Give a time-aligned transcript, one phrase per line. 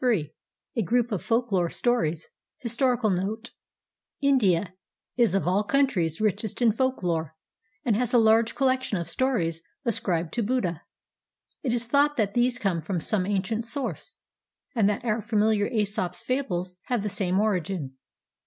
[0.03, 0.23] Ill
[0.75, 3.51] A GROUP OF FOLKLORE STORIES HISTORICAL NOTE
[4.23, 4.71] Indl\
[5.15, 7.35] is of aU countries richest in folklore,
[7.85, 10.81] and has a large collection of stories ascribed to Buddha.
[11.61, 14.15] It is thought that these come from some ancient source,
[14.73, 17.93] and that our familiar ".Esop's Fables" have the same origin.